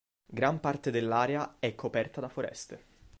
[0.25, 2.83] Gran parte dell'area è coperta da foreste.